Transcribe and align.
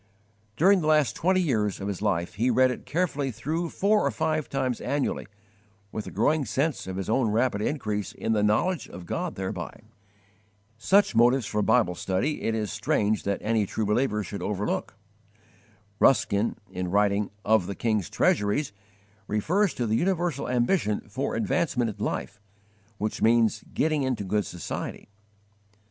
_During 0.55 0.81
the 0.81 0.87
last 0.87 1.15
twenty 1.15 1.41
years 1.41 1.79
of 1.79 1.87
his 1.87 2.01
life 2.01 2.33
he 2.33 2.49
read 2.49 2.71
it 2.71 2.87
carefully 2.87 3.29
through, 3.29 3.69
four 3.69 4.01
or 4.03 4.09
five 4.09 4.49
times 4.49 4.81
annually, 4.81 5.27
with 5.91 6.07
a 6.07 6.09
growing 6.09 6.43
sense 6.43 6.87
of 6.87 6.95
his 6.95 7.07
own 7.07 7.29
rapid 7.29 7.61
increase 7.61 8.11
in 8.11 8.33
the 8.33 8.41
knowledge 8.41 8.89
of 8.89 9.05
God 9.05 9.35
thereby. 9.35 9.81
Such 10.75 11.15
motives 11.15 11.45
for 11.45 11.61
Bible 11.61 11.93
study 11.93 12.41
it 12.41 12.55
is 12.55 12.71
strange 12.71 13.21
that 13.25 13.43
any 13.43 13.67
true 13.67 13.85
believer 13.85 14.23
should 14.23 14.41
overlook. 14.41 14.97
Ruskin, 15.99 16.55
in 16.71 16.89
writing 16.89 17.29
"Of 17.45 17.67
the 17.67 17.75
King's 17.75 18.09
Treasuries," 18.09 18.73
refers 19.27 19.71
to 19.75 19.85
the 19.85 19.97
universal 19.97 20.49
ambition 20.49 21.01
for 21.09 21.35
'advancement 21.35 21.91
in 21.99 22.03
life,' 22.03 22.41
which 22.97 23.21
means 23.21 23.63
'getting 23.71 24.01
into 24.01 24.23
good 24.23 24.47
society.' 24.47 25.09